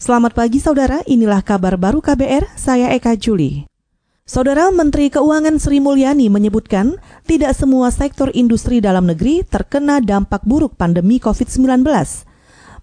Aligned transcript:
Selamat 0.00 0.32
pagi 0.32 0.56
saudara, 0.56 1.04
inilah 1.04 1.44
kabar 1.44 1.76
baru 1.76 2.00
KBR, 2.00 2.56
saya 2.56 2.88
Eka 2.96 3.20
Juli. 3.20 3.68
Saudara 4.24 4.72
Menteri 4.72 5.12
Keuangan 5.12 5.60
Sri 5.60 5.76
Mulyani 5.76 6.32
menyebutkan 6.32 6.96
tidak 7.28 7.52
semua 7.52 7.92
sektor 7.92 8.32
industri 8.32 8.80
dalam 8.80 9.04
negeri 9.04 9.44
terkena 9.44 10.00
dampak 10.00 10.40
buruk 10.48 10.80
pandemi 10.80 11.20
COVID-19. 11.20 11.84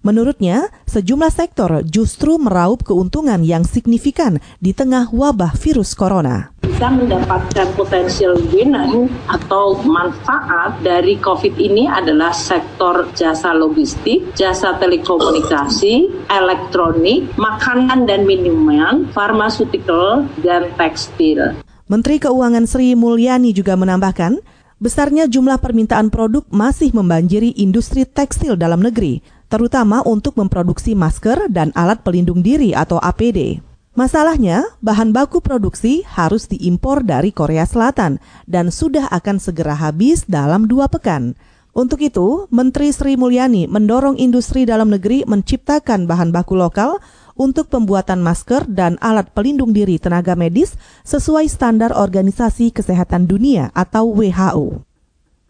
Menurutnya, 0.08 0.72
sejumlah 0.88 1.36
sektor 1.36 1.84
justru 1.84 2.40
meraup 2.40 2.80
keuntungan 2.88 3.44
yang 3.44 3.68
signifikan 3.68 4.40
di 4.64 4.72
tengah 4.72 5.12
wabah 5.12 5.52
virus 5.60 5.92
corona. 5.92 6.56
Bisa 6.64 6.88
mendapatkan 6.88 7.68
potensial 7.76 8.40
winning 8.48 9.12
atau 9.28 9.76
manfaat 9.84 10.80
dari 10.80 11.20
COVID 11.20 11.60
ini 11.60 11.92
adalah 11.92 12.32
sektor 12.32 13.12
jasa 13.20 13.52
logistik, 13.52 14.32
jasa 14.32 14.80
telekomunikasi, 14.80 16.08
elektronik, 16.32 17.28
makanan 17.36 18.08
dan 18.08 18.24
minuman, 18.24 19.12
farmaceutical, 19.12 20.24
dan 20.40 20.72
tekstil. 20.80 21.52
Menteri 21.92 22.24
Keuangan 22.24 22.64
Sri 22.64 22.96
Mulyani 22.96 23.52
juga 23.52 23.76
menambahkan, 23.76 24.40
besarnya 24.80 25.28
jumlah 25.28 25.60
permintaan 25.60 26.08
produk 26.08 26.48
masih 26.48 26.96
membanjiri 26.96 27.60
industri 27.60 28.08
tekstil 28.08 28.56
dalam 28.56 28.80
negeri, 28.80 29.36
terutama 29.48 30.04
untuk 30.04 30.36
memproduksi 30.40 30.96
masker 30.96 31.52
dan 31.52 31.72
alat 31.76 32.04
pelindung 32.04 32.44
diri 32.44 32.72
atau 32.72 33.00
APD. 33.00 33.64
Masalahnya, 33.98 34.62
bahan 34.78 35.10
baku 35.10 35.42
produksi 35.42 36.06
harus 36.06 36.46
diimpor 36.46 37.02
dari 37.02 37.34
Korea 37.34 37.66
Selatan 37.66 38.22
dan 38.46 38.70
sudah 38.70 39.10
akan 39.10 39.42
segera 39.42 39.74
habis 39.74 40.22
dalam 40.30 40.70
dua 40.70 40.86
pekan. 40.86 41.34
Untuk 41.74 42.06
itu, 42.06 42.46
Menteri 42.54 42.94
Sri 42.94 43.18
Mulyani 43.18 43.66
mendorong 43.66 44.18
industri 44.22 44.70
dalam 44.70 44.94
negeri 44.94 45.26
menciptakan 45.26 46.06
bahan 46.06 46.30
baku 46.30 46.58
lokal 46.58 47.02
untuk 47.38 47.70
pembuatan 47.70 48.22
masker 48.22 48.66
dan 48.66 48.98
alat 48.98 49.30
pelindung 49.34 49.74
diri 49.74 50.02
tenaga 50.02 50.34
medis 50.34 50.74
sesuai 51.06 51.46
standar 51.46 51.94
Organisasi 51.94 52.74
Kesehatan 52.74 53.30
Dunia 53.30 53.70
atau 53.78 54.10
WHO. 54.10 54.82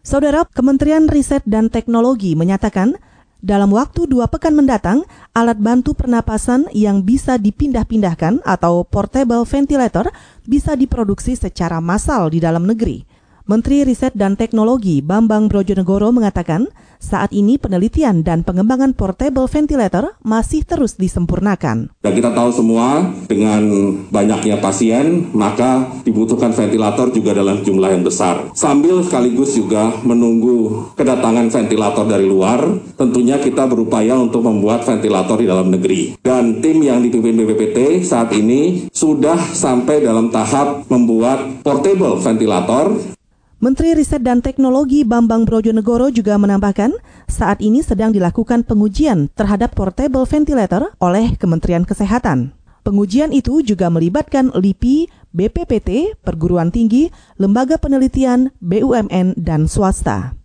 Saudara, 0.04 0.48
Kementerian 0.48 1.04
Riset 1.04 1.44
dan 1.44 1.68
Teknologi 1.68 2.32
menyatakan 2.32 2.96
dalam 3.38 3.70
waktu 3.70 4.10
dua 4.10 4.26
pekan 4.26 4.58
mendatang, 4.58 5.06
alat 5.30 5.62
bantu 5.62 5.94
pernapasan 5.94 6.66
yang 6.74 7.06
bisa 7.06 7.38
dipindah-pindahkan 7.38 8.42
atau 8.42 8.82
portable 8.82 9.46
ventilator 9.46 10.10
bisa 10.42 10.74
diproduksi 10.74 11.38
secara 11.38 11.78
massal 11.78 12.34
di 12.34 12.42
dalam 12.42 12.66
negeri. 12.66 13.17
Menteri 13.48 13.80
Riset 13.80 14.12
dan 14.12 14.36
Teknologi 14.36 15.00
Bambang 15.00 15.48
Brojonegoro 15.48 16.12
mengatakan, 16.12 16.68
saat 17.00 17.32
ini 17.32 17.56
penelitian 17.56 18.20
dan 18.20 18.44
pengembangan 18.44 18.92
portable 18.92 19.48
ventilator 19.48 20.20
masih 20.20 20.68
terus 20.68 21.00
disempurnakan. 21.00 21.88
Dan 22.04 22.12
kita 22.12 22.36
tahu 22.36 22.52
semua 22.52 23.08
dengan 23.24 23.64
banyaknya 24.12 24.60
pasien, 24.60 25.32
maka 25.32 25.88
dibutuhkan 26.04 26.52
ventilator 26.52 27.08
juga 27.08 27.32
dalam 27.40 27.64
jumlah 27.64 27.88
yang 27.88 28.04
besar. 28.04 28.52
Sambil 28.52 29.00
sekaligus 29.00 29.56
juga 29.56 29.96
menunggu 30.04 30.92
kedatangan 30.92 31.48
ventilator 31.48 32.04
dari 32.04 32.28
luar, 32.28 32.68
tentunya 33.00 33.40
kita 33.40 33.64
berupaya 33.64 34.12
untuk 34.20 34.44
membuat 34.44 34.84
ventilator 34.84 35.40
di 35.40 35.48
dalam 35.48 35.72
negeri. 35.72 36.20
Dan 36.20 36.60
tim 36.60 36.84
yang 36.84 37.00
dipimpin 37.00 37.32
BPPT 37.32 38.04
saat 38.04 38.28
ini 38.36 38.92
sudah 38.92 39.40
sampai 39.40 40.04
dalam 40.04 40.28
tahap 40.28 40.84
membuat 40.92 41.64
portable 41.64 42.20
ventilator 42.20 43.16
Menteri 43.58 43.90
Riset 43.90 44.22
dan 44.22 44.38
Teknologi 44.38 45.02
Bambang 45.02 45.42
Brojonegoro 45.42 46.14
juga 46.14 46.38
menambahkan, 46.38 46.94
saat 47.26 47.58
ini 47.58 47.82
sedang 47.82 48.14
dilakukan 48.14 48.62
pengujian 48.62 49.26
terhadap 49.34 49.74
portable 49.74 50.22
ventilator 50.30 50.94
oleh 51.02 51.34
Kementerian 51.34 51.82
Kesehatan. 51.82 52.54
Pengujian 52.86 53.34
itu 53.34 53.58
juga 53.66 53.90
melibatkan 53.90 54.54
LIPI, 54.54 55.10
BPPT, 55.34 56.14
perguruan 56.22 56.70
tinggi, 56.70 57.10
lembaga 57.34 57.82
penelitian, 57.82 58.54
BUMN, 58.62 59.34
dan 59.34 59.66
swasta. 59.66 60.38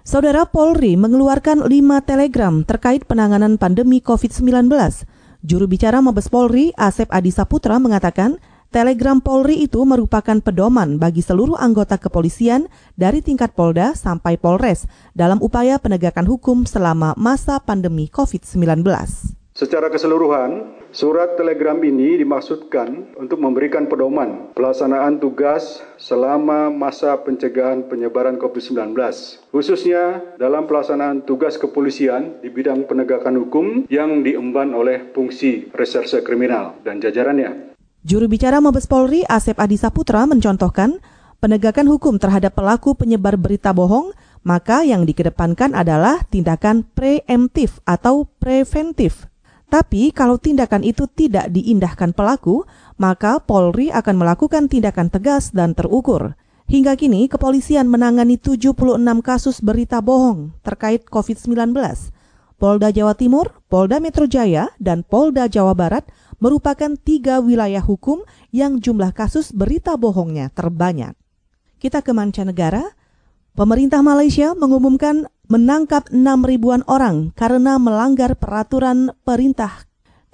Saudara 0.00 0.48
Polri 0.48 0.96
mengeluarkan 0.96 1.68
lima 1.68 2.00
telegram 2.00 2.64
terkait 2.64 3.04
penanganan 3.04 3.60
pandemi 3.60 4.00
COVID-19. 4.00 4.72
Juru 5.44 5.68
bicara 5.68 6.00
Mabes 6.00 6.32
Polri, 6.32 6.72
Asep 6.80 7.12
Adi 7.12 7.28
Saputra, 7.28 7.76
mengatakan 7.76 8.40
Telegram 8.74 9.22
Polri 9.22 9.62
itu 9.62 9.86
merupakan 9.86 10.34
pedoman 10.42 10.98
bagi 10.98 11.22
seluruh 11.22 11.54
anggota 11.54 11.94
kepolisian 11.94 12.66
dari 12.98 13.22
tingkat 13.22 13.54
Polda 13.54 13.94
sampai 13.94 14.34
Polres 14.34 14.90
dalam 15.14 15.38
upaya 15.38 15.78
penegakan 15.78 16.26
hukum 16.26 16.66
selama 16.66 17.14
masa 17.14 17.62
pandemi 17.62 18.10
COVID-19. 18.10 18.82
Secara 19.54 19.86
keseluruhan, 19.86 20.74
surat 20.90 21.38
telegram 21.38 21.78
ini 21.86 22.18
dimaksudkan 22.18 23.14
untuk 23.14 23.38
memberikan 23.38 23.86
pedoman 23.86 24.50
pelaksanaan 24.58 25.22
tugas 25.22 25.78
selama 25.94 26.66
masa 26.74 27.14
pencegahan 27.22 27.86
penyebaran 27.86 28.42
COVID-19, 28.42 28.90
khususnya 29.54 30.34
dalam 30.34 30.66
pelaksanaan 30.66 31.22
tugas 31.22 31.62
kepolisian 31.62 32.42
di 32.42 32.50
bidang 32.50 32.90
penegakan 32.90 33.38
hukum 33.38 33.86
yang 33.86 34.26
diemban 34.26 34.74
oleh 34.74 35.14
fungsi 35.14 35.70
reserse 35.70 36.26
kriminal 36.26 36.74
dan 36.82 36.98
jajarannya. 36.98 37.73
Juru 38.04 38.28
bicara 38.28 38.60
Mabes 38.60 38.84
Polri 38.84 39.24
Asep 39.24 39.56
Adi 39.56 39.80
Saputra 39.80 40.28
mencontohkan 40.28 41.00
penegakan 41.40 41.88
hukum 41.88 42.20
terhadap 42.20 42.52
pelaku 42.52 42.92
penyebar 42.92 43.40
berita 43.40 43.72
bohong, 43.72 44.12
maka 44.44 44.84
yang 44.84 45.08
dikedepankan 45.08 45.72
adalah 45.72 46.20
tindakan 46.28 46.84
preemptif 46.84 47.80
atau 47.88 48.28
preventif. 48.36 49.24
Tapi 49.72 50.12
kalau 50.12 50.36
tindakan 50.36 50.84
itu 50.84 51.08
tidak 51.08 51.48
diindahkan 51.48 52.12
pelaku, 52.12 52.68
maka 53.00 53.40
Polri 53.40 53.88
akan 53.88 54.20
melakukan 54.20 54.68
tindakan 54.68 55.08
tegas 55.08 55.56
dan 55.56 55.72
terukur. 55.72 56.36
Hingga 56.68 57.00
kini, 57.00 57.24
kepolisian 57.32 57.88
menangani 57.88 58.36
76 58.36 59.00
kasus 59.24 59.64
berita 59.64 60.04
bohong 60.04 60.52
terkait 60.60 61.08
COVID-19. 61.08 61.72
Polda 62.60 62.92
Jawa 62.92 63.16
Timur, 63.16 63.64
Polda 63.72 63.96
Metro 63.96 64.28
Jaya, 64.28 64.68
dan 64.76 65.08
Polda 65.08 65.48
Jawa 65.48 65.72
Barat– 65.72 66.04
merupakan 66.42 66.94
tiga 67.00 67.42
wilayah 67.42 67.82
hukum 67.82 68.22
yang 68.54 68.78
jumlah 68.78 69.10
kasus 69.10 69.50
berita 69.50 69.94
bohongnya 69.98 70.50
terbanyak. 70.54 71.14
Kita 71.78 72.00
ke 72.00 72.16
mancanegara, 72.16 72.96
pemerintah 73.52 74.00
Malaysia 74.00 74.56
mengumumkan 74.56 75.28
menangkap 75.50 76.08
6 76.08 76.20
ribuan 76.48 76.80
orang 76.88 77.30
karena 77.36 77.76
melanggar 77.76 78.34
peraturan 78.38 79.12
perintah 79.28 79.84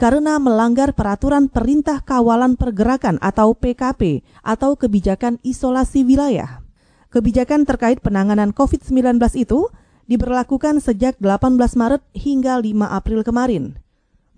karena 0.01 0.41
melanggar 0.41 0.97
peraturan 0.97 1.53
perintah 1.53 2.01
kawalan 2.01 2.57
pergerakan 2.57 3.21
atau 3.21 3.53
PKP 3.53 4.25
atau 4.41 4.73
kebijakan 4.73 5.37
isolasi 5.45 6.09
wilayah. 6.09 6.65
Kebijakan 7.13 7.69
terkait 7.69 8.01
penanganan 8.01 8.57
COVID-19 8.57 9.21
itu 9.37 9.69
diberlakukan 10.09 10.81
sejak 10.81 11.21
18 11.21 11.59
Maret 11.77 12.03
hingga 12.17 12.57
5 12.57 12.81
April 12.89 13.21
kemarin. 13.21 13.77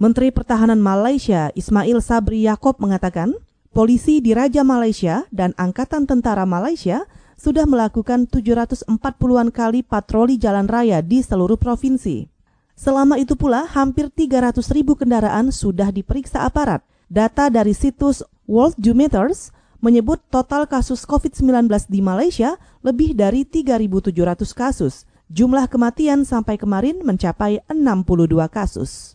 Menteri 0.02 0.34
Pertahanan 0.34 0.82
Malaysia 0.82 1.54
Ismail 1.54 2.02
Sabri 2.02 2.42
Yaakob 2.42 2.82
mengatakan, 2.82 3.38
polisi 3.70 4.18
di 4.18 4.34
Raja 4.34 4.66
Malaysia 4.66 5.30
dan 5.30 5.54
Angkatan 5.54 6.10
Tentara 6.10 6.42
Malaysia 6.42 7.06
sudah 7.38 7.70
melakukan 7.70 8.26
740-an 8.26 9.54
kali 9.54 9.86
patroli 9.86 10.42
jalan 10.42 10.66
raya 10.66 11.06
di 11.06 11.22
seluruh 11.22 11.54
provinsi. 11.54 12.26
Selama 12.74 13.14
itu 13.14 13.38
pula, 13.38 13.62
hampir 13.70 14.10
300 14.10 14.58
ribu 14.74 14.98
kendaraan 14.98 15.54
sudah 15.54 15.94
diperiksa 15.94 16.42
aparat. 16.42 16.82
Data 17.06 17.46
dari 17.46 17.70
situs 17.70 18.26
World 18.50 18.82
Meters 18.82 19.54
menyebut 19.78 20.18
total 20.34 20.66
kasus 20.66 21.06
COVID-19 21.06 21.70
di 21.86 22.02
Malaysia 22.02 22.58
lebih 22.82 23.14
dari 23.14 23.46
3.700 23.46 24.10
kasus. 24.50 25.06
Jumlah 25.30 25.70
kematian 25.70 26.26
sampai 26.26 26.58
kemarin 26.58 27.06
mencapai 27.06 27.62
62 27.70 28.50
kasus. 28.50 29.14